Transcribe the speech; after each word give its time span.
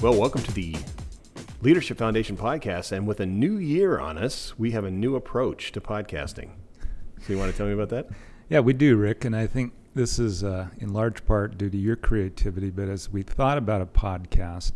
Well, 0.00 0.14
welcome 0.14 0.44
to 0.44 0.52
the 0.52 0.76
Leadership 1.60 1.98
Foundation 1.98 2.36
podcast. 2.36 2.92
And 2.92 3.04
with 3.04 3.18
a 3.18 3.26
new 3.26 3.56
year 3.56 3.98
on 3.98 4.16
us, 4.16 4.56
we 4.56 4.70
have 4.70 4.84
a 4.84 4.92
new 4.92 5.16
approach 5.16 5.72
to 5.72 5.80
podcasting. 5.80 6.50
So, 7.26 7.32
you 7.32 7.36
want 7.36 7.50
to 7.50 7.58
tell 7.58 7.66
me 7.66 7.72
about 7.72 7.88
that? 7.88 8.08
Yeah, 8.48 8.60
we 8.60 8.74
do, 8.74 8.96
Rick. 8.96 9.24
And 9.24 9.34
I 9.34 9.48
think 9.48 9.72
this 9.96 10.20
is 10.20 10.44
uh, 10.44 10.68
in 10.78 10.92
large 10.92 11.26
part 11.26 11.58
due 11.58 11.68
to 11.68 11.76
your 11.76 11.96
creativity. 11.96 12.70
But 12.70 12.88
as 12.88 13.10
we 13.10 13.24
thought 13.24 13.58
about 13.58 13.80
a 13.80 13.86
podcast, 13.86 14.70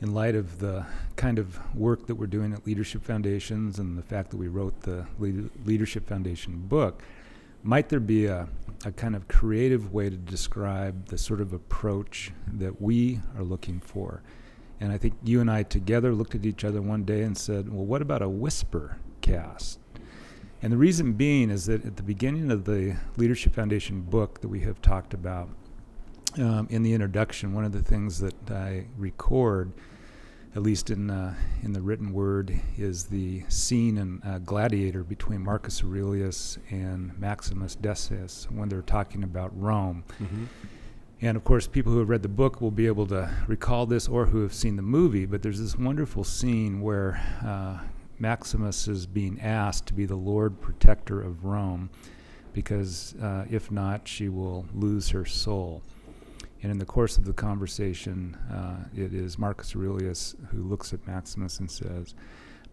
in 0.00 0.14
light 0.14 0.34
of 0.34 0.60
the 0.60 0.86
kind 1.16 1.38
of 1.38 1.58
work 1.74 2.06
that 2.06 2.14
we're 2.14 2.26
doing 2.26 2.54
at 2.54 2.66
Leadership 2.66 3.02
Foundations 3.04 3.78
and 3.78 3.98
the 3.98 4.02
fact 4.02 4.30
that 4.30 4.38
we 4.38 4.48
wrote 4.48 4.80
the 4.80 5.06
Leadership 5.18 6.08
Foundation 6.08 6.56
book, 6.68 7.02
might 7.62 7.88
there 7.88 8.00
be 8.00 8.26
a, 8.26 8.48
a 8.84 8.92
kind 8.92 9.16
of 9.16 9.28
creative 9.28 9.92
way 9.92 10.10
to 10.10 10.16
describe 10.16 11.06
the 11.06 11.18
sort 11.18 11.40
of 11.40 11.52
approach 11.52 12.32
that 12.52 12.80
we 12.80 13.20
are 13.36 13.44
looking 13.44 13.80
for? 13.80 14.22
And 14.80 14.92
I 14.92 14.98
think 14.98 15.14
you 15.24 15.40
and 15.40 15.50
I 15.50 15.64
together 15.64 16.14
looked 16.14 16.34
at 16.34 16.46
each 16.46 16.64
other 16.64 16.80
one 16.80 17.04
day 17.04 17.22
and 17.22 17.36
said, 17.36 17.72
well, 17.72 17.84
what 17.84 18.00
about 18.00 18.22
a 18.22 18.28
whisper 18.28 18.98
cast? 19.20 19.80
And 20.62 20.72
the 20.72 20.76
reason 20.76 21.12
being 21.12 21.50
is 21.50 21.66
that 21.66 21.84
at 21.84 21.96
the 21.96 22.02
beginning 22.02 22.50
of 22.50 22.64
the 22.64 22.96
Leadership 23.16 23.54
Foundation 23.54 24.02
book 24.02 24.40
that 24.40 24.48
we 24.48 24.60
have 24.60 24.80
talked 24.82 25.14
about, 25.14 25.48
um, 26.36 26.66
in 26.70 26.82
the 26.82 26.92
introduction, 26.92 27.54
one 27.54 27.64
of 27.64 27.72
the 27.72 27.82
things 27.82 28.20
that 28.20 28.50
I 28.50 28.86
record, 28.96 29.72
at 30.54 30.62
least 30.62 30.90
in 30.90 31.10
uh, 31.10 31.34
in 31.62 31.72
the 31.72 31.80
written 31.80 32.12
word, 32.12 32.58
is 32.76 33.04
the 33.04 33.42
scene 33.48 33.98
in 33.98 34.22
uh, 34.24 34.38
Gladiator 34.38 35.04
between 35.04 35.42
Marcus 35.42 35.82
Aurelius 35.82 36.58
and 36.70 37.18
Maximus 37.18 37.74
Decimus 37.74 38.46
when 38.50 38.68
they're 38.68 38.82
talking 38.82 39.22
about 39.22 39.50
Rome. 39.58 40.04
Mm-hmm. 40.20 40.44
And 41.20 41.36
of 41.36 41.44
course, 41.44 41.66
people 41.66 41.92
who 41.92 41.98
have 41.98 42.08
read 42.08 42.22
the 42.22 42.28
book 42.28 42.60
will 42.60 42.70
be 42.70 42.86
able 42.86 43.06
to 43.08 43.28
recall 43.46 43.86
this 43.86 44.06
or 44.06 44.26
who 44.26 44.42
have 44.42 44.54
seen 44.54 44.76
the 44.76 44.82
movie. 44.82 45.26
But 45.26 45.42
there's 45.42 45.60
this 45.60 45.76
wonderful 45.76 46.22
scene 46.22 46.80
where 46.80 47.20
uh, 47.44 47.80
Maximus 48.18 48.86
is 48.86 49.06
being 49.06 49.40
asked 49.40 49.86
to 49.86 49.94
be 49.94 50.06
the 50.06 50.16
Lord 50.16 50.60
Protector 50.60 51.20
of 51.20 51.44
Rome 51.44 51.90
because 52.52 53.14
uh, 53.22 53.44
if 53.50 53.70
not, 53.70 54.08
she 54.08 54.28
will 54.28 54.66
lose 54.74 55.10
her 55.10 55.24
soul. 55.24 55.82
And 56.62 56.72
in 56.72 56.78
the 56.78 56.86
course 56.86 57.16
of 57.16 57.24
the 57.24 57.32
conversation, 57.32 58.36
uh, 58.50 58.88
it 58.96 59.14
is 59.14 59.38
Marcus 59.38 59.74
Aurelius 59.76 60.34
who 60.50 60.62
looks 60.62 60.92
at 60.92 61.06
Maximus 61.06 61.60
and 61.60 61.70
says, 61.70 62.14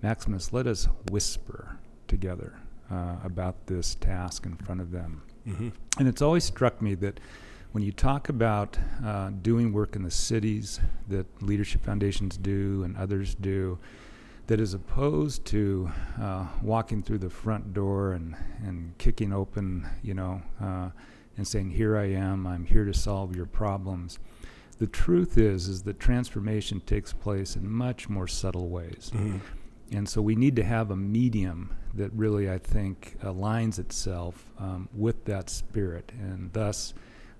Maximus, 0.01 0.51
let 0.51 0.67
us 0.67 0.87
whisper 1.11 1.77
together 2.07 2.57
uh, 2.91 3.15
about 3.23 3.67
this 3.67 3.95
task 3.95 4.45
in 4.45 4.55
front 4.55 4.81
of 4.81 4.91
them. 4.91 5.23
Mm-hmm. 5.47 5.69
And 5.99 6.07
it's 6.07 6.21
always 6.21 6.43
struck 6.43 6.81
me 6.81 6.95
that 6.95 7.19
when 7.71 7.83
you 7.83 7.91
talk 7.91 8.29
about 8.29 8.77
uh, 9.03 9.31
doing 9.41 9.73
work 9.73 9.95
in 9.95 10.03
the 10.03 10.11
cities 10.11 10.79
that 11.09 11.25
leadership 11.41 11.83
foundations 11.83 12.37
do 12.37 12.83
and 12.83 12.95
others 12.97 13.35
do, 13.35 13.77
that 14.47 14.59
as 14.59 14.73
opposed 14.73 15.45
to 15.45 15.89
uh, 16.21 16.45
walking 16.61 17.01
through 17.01 17.17
the 17.17 17.29
front 17.29 17.73
door 17.73 18.13
and, 18.13 18.35
and 18.63 18.97
kicking 18.97 19.33
open, 19.33 19.87
you 20.03 20.13
know, 20.13 20.41
uh, 20.61 20.89
and 21.37 21.47
saying, 21.47 21.71
"Here 21.71 21.97
I 21.97 22.05
am. 22.05 22.45
I'm 22.47 22.65
here 22.65 22.85
to 22.85 22.93
solve 22.93 23.35
your 23.35 23.45
problems." 23.45 24.19
The 24.77 24.87
truth 24.87 25.37
is, 25.37 25.67
is 25.67 25.83
that 25.83 25.99
transformation 25.99 26.81
takes 26.81 27.13
place 27.13 27.55
in 27.55 27.69
much 27.69 28.09
more 28.09 28.27
subtle 28.27 28.67
ways. 28.67 29.11
Mm-hmm. 29.13 29.37
And 29.91 30.09
so 30.09 30.21
we 30.21 30.35
need 30.35 30.55
to 30.57 30.63
have 30.63 30.91
a 30.91 30.95
medium 30.95 31.73
that 31.93 32.11
really, 32.13 32.49
I 32.49 32.57
think, 32.57 33.17
aligns 33.21 33.79
itself 33.79 34.45
um, 34.59 34.89
with 34.93 35.25
that 35.25 35.49
spirit, 35.49 36.11
and 36.19 36.51
thus 36.51 36.93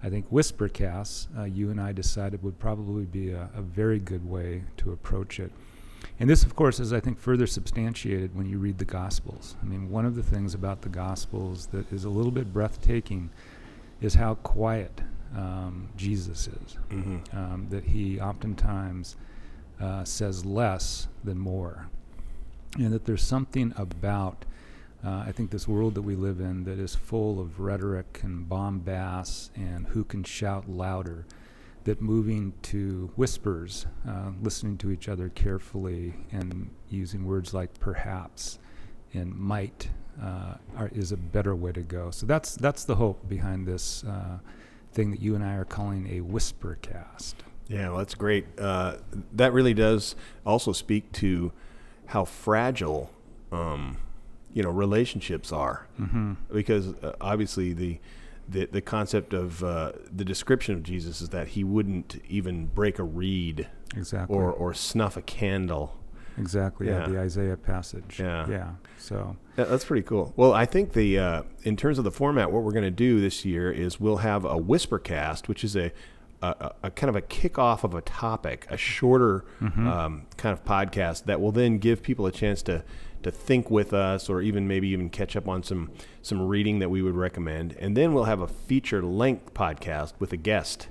I 0.05 0.09
think 0.09 0.29
Whispercasts, 0.29 1.27
uh, 1.37 1.45
you 1.45 1.71
and 1.71 1.81
I 1.81 1.91
decided 1.91 2.43
would 2.43 2.59
probably 2.59 3.05
be 3.05 3.31
a, 3.31 3.49
a, 3.55 3.61
very 3.61 3.99
good 3.99 4.23
way 4.29 4.63
to 4.77 4.91
approach 4.91 5.39
it. 5.39 5.51
And 6.19 6.29
this, 6.29 6.43
of 6.43 6.55
course, 6.55 6.79
is, 6.79 6.93
I 6.93 6.99
think, 6.99 7.17
further 7.17 7.47
substantiated 7.47 8.35
when 8.35 8.45
you 8.45 8.59
read 8.59 8.77
the 8.77 8.85
Gospels. 8.85 9.55
I 9.63 9.65
mean, 9.65 9.89
one 9.89 10.05
of 10.05 10.15
the 10.15 10.21
things 10.21 10.53
about 10.53 10.81
the 10.81 10.89
Gospels 10.89 11.67
that 11.67 11.91
is 11.91 12.05
a 12.05 12.09
little 12.09 12.31
bit 12.31 12.53
breathtaking 12.53 13.31
is 14.01 14.15
how 14.15 14.35
quiet 14.35 15.01
um, 15.35 15.89
Jesus 15.95 16.47
is. 16.47 16.77
Mm-hmm. 16.89 17.37
Um, 17.37 17.67
that 17.69 17.85
he 17.85 18.19
oftentimes 18.19 19.15
uh, 19.81 20.03
says 20.03 20.45
less 20.45 21.07
than 21.23 21.37
more. 21.37 21.89
And 22.77 22.91
that 22.93 23.05
there's 23.05 23.23
something 23.23 23.73
about 23.77 24.45
uh, 25.05 25.23
I 25.27 25.31
think 25.31 25.51
this 25.51 25.67
world 25.67 25.93
that 25.95 26.01
we 26.01 26.15
live 26.15 26.39
in 26.39 26.63
that 26.63 26.79
is 26.79 26.95
full 26.95 27.39
of 27.39 27.59
rhetoric 27.59 28.21
and 28.23 28.49
bombast 28.49 29.51
and 29.55 29.85
who 29.87 30.03
can 30.03 30.23
shout 30.23 30.67
louder, 30.67 31.27
that 31.83 32.01
moving 32.01 32.53
to 32.63 33.11
whispers, 33.15 33.85
uh, 34.07 34.31
listening 34.41 34.79
to 34.79 34.89
each 34.89 35.07
other 35.07 35.29
carefully 35.29 36.15
and 36.31 36.71
using 36.89 37.25
words 37.25 37.53
like 37.53 37.79
perhaps 37.79 38.57
and 39.15 39.35
might 39.35 39.89
uh, 40.21 40.55
are, 40.77 40.89
is 40.93 41.11
a 41.11 41.17
better 41.17 41.55
way 41.55 41.71
to 41.71 41.81
go. 41.81 42.11
So 42.11 42.25
that's 42.25 42.55
that's 42.55 42.83
the 42.83 42.95
hope 42.95 43.27
behind 43.27 43.67
this 43.67 44.03
uh, 44.03 44.39
thing 44.91 45.11
that 45.11 45.21
you 45.21 45.35
and 45.35 45.43
I 45.43 45.55
are 45.55 45.65
calling 45.65 46.07
a 46.11 46.21
whisper 46.21 46.77
cast. 46.81 47.43
Yeah, 47.67 47.89
well, 47.89 47.97
that's 47.97 48.15
great. 48.15 48.45
Uh, 48.59 48.97
that 49.33 49.51
really 49.53 49.73
does 49.73 50.15
also 50.45 50.71
speak 50.71 51.11
to 51.13 51.51
how 52.07 52.23
fragile 52.23 53.11
um, 53.51 53.97
you 54.53 54.63
know 54.63 54.69
relationships 54.69 55.51
are 55.51 55.87
mm-hmm. 55.99 56.33
because 56.51 56.93
uh, 57.03 57.13
obviously 57.21 57.73
the 57.73 57.99
the, 58.47 58.65
the 58.67 58.81
concept 58.81 59.33
of 59.33 59.63
uh, 59.63 59.91
the 60.15 60.23
description 60.23 60.75
of 60.75 60.83
Jesus 60.83 61.19
is 61.19 61.29
that 61.29 61.49
he 61.49 61.63
wouldn't 61.63 62.21
even 62.29 62.67
break 62.67 62.99
a 62.99 63.03
reed 63.03 63.67
exactly 63.95 64.35
or 64.35 64.51
or 64.51 64.73
snuff 64.73 65.17
a 65.17 65.21
candle 65.21 65.97
exactly 66.37 66.87
yeah, 66.87 67.01
yeah. 67.01 67.07
The 67.07 67.19
Isaiah 67.19 67.57
passage. 67.57 68.19
Yeah. 68.19 68.47
Yeah 68.49 68.69
so. 68.97 69.35
Yeah, 69.57 69.65
that's 69.65 69.85
pretty 69.85 70.03
cool. 70.03 70.33
Well 70.35 70.53
I 70.53 70.65
think 70.65 70.93
the 70.93 71.19
uh, 71.19 71.43
in 71.63 71.75
terms 71.75 71.97
of 71.97 72.03
the 72.03 72.11
format 72.11 72.51
what 72.51 72.63
we're 72.63 72.71
going 72.71 72.83
to 72.83 72.91
do 72.91 73.19
this 73.21 73.45
year 73.45 73.71
is 73.71 73.99
we'll 73.99 74.17
have 74.17 74.45
a 74.45 74.57
whisper 74.57 74.99
cast 74.99 75.47
which 75.47 75.63
is 75.63 75.75
a 75.75 75.91
a, 76.41 76.71
a, 76.83 76.91
kind 76.91 77.09
of 77.09 77.15
a 77.15 77.21
kickoff 77.21 77.83
of 77.83 77.93
a 77.93 78.01
topic, 78.01 78.67
a 78.69 78.77
shorter 78.77 79.45
mm-hmm. 79.61 79.87
um, 79.87 80.27
kind 80.37 80.53
of 80.53 80.63
podcast 80.63 81.25
that 81.25 81.41
will 81.41 81.51
then 81.51 81.77
give 81.77 82.03
people 82.03 82.25
a 82.25 82.31
chance 82.31 82.61
to 82.63 82.83
to 83.23 83.31
think 83.31 83.71
with 83.71 83.91
us 83.91 84.29
or 84.29 84.39
even 84.39 84.67
maybe 84.67 84.87
even 84.89 85.09
catch 85.09 85.35
up 85.35 85.47
on 85.47 85.63
some 85.63 85.89
some 86.21 86.39
reading 86.41 86.77
that 86.79 86.89
we 86.89 87.01
would 87.01 87.15
recommend. 87.15 87.75
And 87.79 87.97
then 87.97 88.13
we'll 88.13 88.25
have 88.25 88.39
a 88.39 88.47
feature 88.47 89.01
length 89.01 89.53
podcast 89.55 90.13
with 90.19 90.31
a 90.31 90.37
guest. 90.37 90.89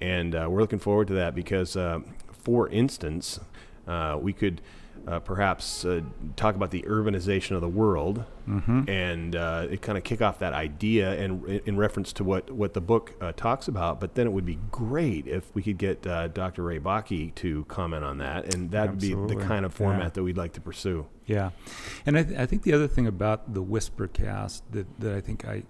And 0.00 0.34
uh, 0.34 0.46
we're 0.48 0.60
looking 0.60 0.78
forward 0.78 1.08
to 1.08 1.14
that 1.14 1.34
because 1.34 1.76
uh, 1.76 2.00
for 2.32 2.68
instance 2.70 3.38
uh, 3.86 4.18
we 4.20 4.32
could 4.32 4.60
uh, 5.06 5.18
perhaps 5.18 5.84
uh, 5.84 6.00
talk 6.36 6.54
about 6.54 6.70
the 6.70 6.82
urbanization 6.82 7.52
of 7.52 7.60
the 7.60 7.68
world 7.68 8.24
mm-hmm. 8.48 8.88
and 8.88 9.34
uh, 9.34 9.66
it 9.70 9.82
kind 9.82 9.98
of 9.98 10.04
kick 10.04 10.22
off 10.22 10.38
that 10.38 10.52
idea 10.52 11.12
and 11.20 11.44
in 11.66 11.76
reference 11.76 12.12
to 12.12 12.22
what, 12.22 12.50
what 12.50 12.72
the 12.74 12.80
book 12.80 13.14
uh, 13.20 13.32
talks 13.32 13.66
about. 13.66 14.00
But 14.00 14.14
then 14.14 14.26
it 14.26 14.30
would 14.30 14.46
be 14.46 14.58
great 14.70 15.26
if 15.26 15.52
we 15.54 15.62
could 15.62 15.78
get 15.78 16.06
uh, 16.06 16.28
Dr. 16.28 16.62
Ray 16.62 16.78
Bakke 16.78 17.34
to 17.36 17.64
comment 17.64 18.04
on 18.04 18.18
that, 18.18 18.54
and 18.54 18.70
that 18.70 18.90
would 18.90 19.00
be 19.00 19.14
the 19.14 19.36
kind 19.36 19.64
of 19.64 19.74
format 19.74 20.02
yeah. 20.02 20.08
that 20.10 20.22
we'd 20.22 20.36
like 20.36 20.52
to 20.52 20.60
pursue. 20.60 21.06
Yeah, 21.26 21.50
and 22.06 22.18
I, 22.18 22.22
th- 22.22 22.38
I 22.38 22.46
think 22.46 22.62
the 22.62 22.72
other 22.72 22.88
thing 22.88 23.06
about 23.06 23.54
the 23.54 23.62
Whisper 23.62 24.06
Cast 24.06 24.70
that, 24.72 24.86
that 25.00 25.14
I 25.14 25.20
think 25.20 25.46
I 25.46 25.62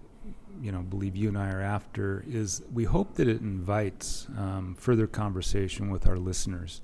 you 0.60 0.72
know 0.72 0.80
believe 0.80 1.16
you 1.16 1.28
and 1.28 1.38
I 1.38 1.50
are 1.50 1.60
after 1.60 2.24
is 2.28 2.62
we 2.72 2.84
hope 2.84 3.14
that 3.14 3.28
it 3.28 3.40
invites 3.40 4.26
um, 4.36 4.76
further 4.78 5.06
conversation 5.06 5.90
with 5.90 6.06
our 6.06 6.16
listeners. 6.16 6.82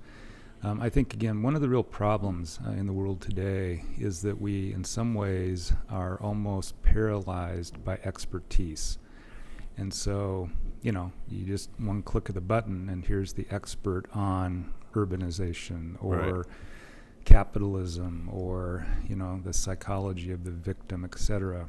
Um, 0.60 0.80
I 0.80 0.88
think, 0.88 1.14
again, 1.14 1.42
one 1.42 1.54
of 1.54 1.60
the 1.60 1.69
real 1.69 1.84
problems 1.84 2.58
uh, 2.66 2.72
in 2.72 2.86
the 2.86 2.92
world 2.92 3.20
today 3.20 3.84
is 3.96 4.22
that 4.22 4.41
we, 4.41 4.72
in 4.72 4.82
some 4.82 5.14
ways, 5.14 5.72
are 5.88 6.20
almost 6.20 6.82
paralyzed 6.82 7.84
by 7.84 8.00
expertise. 8.02 8.98
And 9.76 9.94
so, 9.94 10.50
you 10.82 10.91
know, 10.91 11.12
you 11.28 11.44
just 11.44 11.70
one 11.78 12.02
click 12.02 12.28
of 12.28 12.34
the 12.34 12.40
button, 12.40 12.88
and 12.88 13.05
here's 13.05 13.34
the 13.34 13.46
expert 13.52 14.06
on 14.12 14.72
urbanization 14.94 15.96
or 16.00 16.16
right. 16.16 16.46
capitalism 17.25 18.28
or, 18.32 18.84
you 19.08 19.14
know, 19.14 19.40
the 19.44 19.52
psychology 19.52 20.32
of 20.32 20.43
the 20.43 20.50
victim, 20.50 21.05
et 21.05 21.16
cetera. 21.16 21.69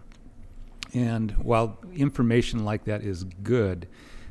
And 0.95 1.33
while 1.33 1.77
information 1.93 2.65
like 2.65 2.85
that 2.85 3.03
is 3.03 3.23
good, 3.43 3.87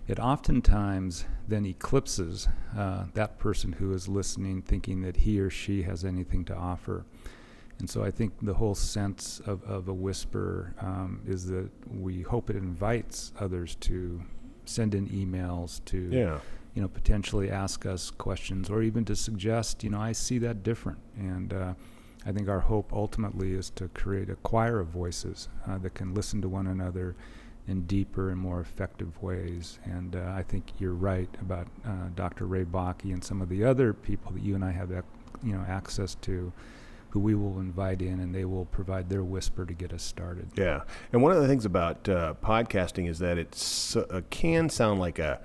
it 0.08 0.18
oftentimes 0.18 1.26
then 1.46 1.66
eclipses 1.66 2.48
uh, 2.76 3.04
that 3.12 3.38
person 3.38 3.72
who 3.74 3.92
is 3.92 4.08
listening, 4.08 4.62
thinking 4.62 5.02
that 5.02 5.18
he 5.18 5.38
or 5.38 5.50
she 5.50 5.82
has 5.82 6.04
anything 6.04 6.46
to 6.46 6.56
offer. 6.56 7.04
And 7.78 7.88
so 7.88 8.02
I 8.02 8.10
think 8.10 8.32
the 8.42 8.54
whole 8.54 8.74
sense 8.74 9.40
of, 9.46 9.62
of 9.64 9.86
a 9.86 9.94
whisper 9.94 10.74
um, 10.80 11.20
is 11.26 11.46
that 11.46 11.70
we 11.86 12.22
hope 12.22 12.48
it 12.50 12.56
invites 12.56 13.32
others 13.38 13.76
to 13.76 14.22
send 14.64 14.94
in 14.94 15.06
emails 15.08 15.84
to, 15.84 16.08
yeah. 16.10 16.38
you 16.74 16.82
know, 16.82 16.88
potentially 16.88 17.50
ask 17.50 17.86
us 17.86 18.10
questions 18.10 18.70
or 18.70 18.82
even 18.82 19.04
to 19.04 19.14
suggest, 19.14 19.84
you 19.84 19.90
know, 19.90 20.00
I 20.00 20.12
see 20.12 20.38
that 20.38 20.62
different. 20.62 20.98
And 21.16 21.52
uh, 21.52 21.74
I 22.26 22.32
think 22.32 22.48
our 22.48 22.60
hope 22.60 22.92
ultimately 22.92 23.52
is 23.52 23.70
to 23.70 23.88
create 23.88 24.30
a 24.30 24.36
choir 24.36 24.80
of 24.80 24.88
voices 24.88 25.48
uh, 25.66 25.78
that 25.78 25.94
can 25.94 26.14
listen 26.14 26.40
to 26.42 26.48
one 26.48 26.66
another 26.66 27.14
in 27.68 27.82
deeper 27.82 28.30
and 28.30 28.40
more 28.40 28.60
effective 28.60 29.22
ways. 29.22 29.78
And 29.84 30.16
uh, 30.16 30.32
I 30.34 30.42
think 30.42 30.72
you're 30.78 30.94
right 30.94 31.28
about 31.40 31.68
uh, 31.84 32.08
Dr. 32.14 32.46
Ray 32.46 32.64
Bakke 32.64 33.12
and 33.12 33.22
some 33.22 33.42
of 33.42 33.48
the 33.48 33.64
other 33.64 33.92
people 33.92 34.32
that 34.32 34.42
you 34.42 34.54
and 34.54 34.64
I 34.64 34.72
have, 34.72 34.90
ac- 34.90 35.02
you 35.42 35.52
know, 35.52 35.64
access 35.68 36.14
to, 36.22 36.52
who 37.10 37.20
we 37.20 37.34
will 37.34 37.58
invite 37.58 38.02
in, 38.02 38.20
and 38.20 38.34
they 38.34 38.44
will 38.44 38.66
provide 38.66 39.08
their 39.08 39.24
whisper 39.24 39.64
to 39.64 39.72
get 39.72 39.92
us 39.92 40.02
started. 40.02 40.48
Yeah, 40.56 40.82
and 41.12 41.22
one 41.22 41.32
of 41.32 41.40
the 41.40 41.48
things 41.48 41.64
about 41.64 42.06
uh, 42.08 42.34
podcasting 42.42 43.08
is 43.08 43.18
that 43.20 43.38
it 43.38 43.96
uh, 43.96 44.20
can 44.30 44.68
sound 44.68 45.00
like 45.00 45.18
a 45.18 45.40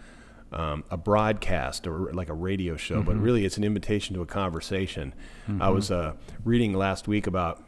um, 0.51 0.83
a 0.91 0.97
broadcast 0.97 1.87
or 1.87 2.13
like 2.13 2.29
a 2.29 2.33
radio 2.33 2.75
show, 2.75 2.97
mm-hmm. 2.97 3.05
but 3.05 3.15
really 3.17 3.43
it's 3.45 3.57
an 3.57 3.63
invitation 3.63 4.15
to 4.15 4.21
a 4.21 4.25
conversation. 4.25 5.13
Mm-hmm. 5.47 5.61
I 5.61 5.69
was 5.69 5.89
uh, 5.89 6.13
reading 6.43 6.73
last 6.73 7.07
week 7.07 7.27
about 7.27 7.63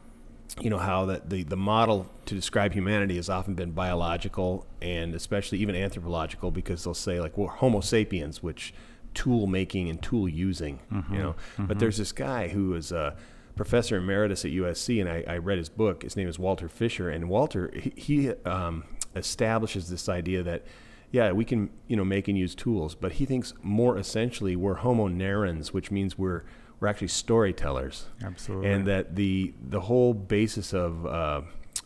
you 0.61 0.69
know 0.69 0.77
how 0.77 1.05
that 1.05 1.29
the, 1.29 1.43
the 1.43 1.57
model 1.57 2.09
to 2.25 2.35
describe 2.35 2.73
humanity 2.73 3.17
has 3.17 3.29
often 3.29 3.55
been 3.55 3.71
biological 3.71 4.65
and 4.81 5.13
especially 5.13 5.57
even 5.57 5.75
anthropological 5.75 6.51
because 6.51 6.83
they'll 6.83 6.93
say 6.93 7.19
like 7.19 7.37
we're 7.37 7.47
homo 7.47 7.81
sapiens 7.81 8.41
which 8.41 8.73
tool 9.13 9.47
making 9.47 9.89
and 9.89 10.01
tool 10.01 10.29
using 10.29 10.79
mm-hmm. 10.91 11.13
you 11.13 11.21
know 11.21 11.35
mm-hmm. 11.53 11.65
but 11.65 11.79
there's 11.79 11.97
this 11.97 12.11
guy 12.11 12.47
who 12.47 12.73
is 12.73 12.91
a 12.91 13.15
professor 13.55 13.97
emeritus 13.97 14.45
at 14.45 14.51
usc 14.51 15.01
and 15.01 15.09
i, 15.09 15.23
I 15.27 15.37
read 15.37 15.57
his 15.57 15.69
book 15.69 16.03
his 16.03 16.15
name 16.15 16.27
is 16.27 16.39
walter 16.39 16.69
fisher 16.69 17.09
and 17.09 17.29
walter 17.29 17.71
he, 17.73 17.93
he 17.95 18.29
um, 18.45 18.83
establishes 19.15 19.89
this 19.89 20.07
idea 20.09 20.43
that 20.43 20.63
yeah, 21.11 21.31
we 21.31 21.45
can 21.45 21.69
you 21.87 21.95
know 21.95 22.03
make 22.03 22.27
and 22.27 22.37
use 22.37 22.55
tools, 22.55 22.93
but 22.93 23.13
he 23.13 23.25
thinks 23.25 23.53
more 23.61 23.97
essentially 23.97 24.57
we're 24.57 24.75
homo 24.75 25.07
narrans, 25.07 25.67
which 25.67 25.89
means 25.89 26.17
we're 26.17 26.43
we're 26.85 26.89
actually 26.89 27.07
storytellers. 27.07 28.05
Absolutely. 28.23 28.69
And 28.69 28.85
that 28.85 29.15
the 29.15 29.55
the 29.69 29.81
whole 29.81 30.13
basis 30.13 30.71
of 30.71 31.03
uh, 31.05 31.41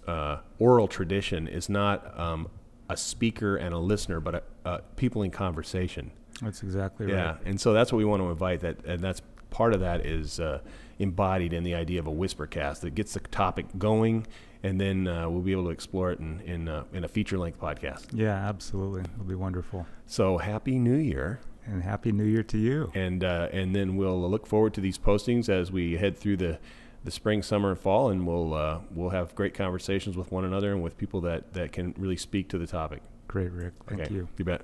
uh, 0.06 0.40
oral 0.60 0.90
tradition 0.90 1.48
is 1.48 1.70
not 1.70 2.20
um, 2.20 2.50
a 2.90 2.98
speaker 2.98 3.56
and 3.56 3.74
a 3.74 3.78
listener, 3.78 4.20
but 4.20 4.36
a, 4.36 4.44
a 4.66 4.82
people 4.98 5.24
in 5.24 5.32
conversation. 5.32 6.12
That's 6.42 6.64
exactly 6.64 7.06
right. 7.06 7.16
Yeah, 7.16 7.38
and 7.46 7.60
so 7.62 7.72
that's 7.72 7.94
what 7.94 7.98
we 7.98 8.04
want 8.04 8.22
to 8.22 8.30
invite. 8.30 8.60
That 8.60 8.84
and 8.86 9.02
that's 9.02 9.22
part 9.52 9.74
of 9.74 9.80
that 9.80 10.06
is 10.06 10.42
uh, 10.42 10.60
embodied 11.00 11.54
in 11.54 11.64
the 11.64 11.76
idea 11.76 12.00
of 12.00 12.08
a 12.08 12.12
whisper 12.12 12.46
cast 12.46 12.82
that 12.82 12.94
gets 12.94 13.14
the 13.14 13.22
topic 13.22 13.68
going 13.78 14.28
and 14.62 14.80
then 14.80 15.08
uh, 15.08 15.30
we'll 15.30 15.42
be 15.42 15.54
able 15.54 15.64
to 15.64 15.70
explore 15.70 16.12
it 16.12 16.20
in 16.20 16.42
in, 16.42 16.68
uh, 16.68 16.84
in 16.92 17.06
a 17.06 17.08
feature 17.08 17.38
length 17.38 17.60
podcast. 17.60 18.08
Yeah, 18.12 18.36
absolutely, 18.36 19.02
it'll 19.02 19.24
be 19.24 19.36
wonderful. 19.36 19.88
So 20.06 20.38
happy 20.38 20.78
New 20.78 20.98
Year, 20.98 21.40
and 21.72 21.84
happy 21.84 22.12
New 22.12 22.26
Year 22.26 22.44
to 22.44 22.58
you. 22.58 22.92
And 22.94 23.24
uh, 23.24 23.50
and 23.52 23.76
then 23.76 23.96
we'll 23.96 24.30
look 24.30 24.48
forward 24.48 24.74
to 24.76 24.82
these 24.82 24.98
postings 24.98 25.50
as 25.50 25.72
we 25.72 25.98
head 25.98 26.18
through 26.18 26.38
the 26.38 26.60
the 27.04 27.12
spring, 27.12 27.42
summer, 27.42 27.70
and 27.70 27.80
fall, 27.80 28.10
and 28.10 28.28
we'll 28.28 28.54
uh, 28.54 28.80
we'll 28.92 29.12
have 29.12 29.36
great 29.36 29.54
conversations 29.54 30.18
with 30.18 30.32
one 30.32 30.46
another 30.46 30.72
and 30.72 30.84
with 30.84 30.98
people 30.98 31.22
that 31.22 31.54
that 31.54 31.72
can 31.72 31.94
really 31.98 32.18
speak 32.18 32.50
to 32.50 32.58
the 32.58 32.68
topic. 32.68 33.02
Great, 33.28 33.52
Rick. 33.52 33.74
Thank 33.88 34.02
okay. 34.02 34.14
you. 34.14 34.28
You 34.38 34.46
bet. 34.46 34.62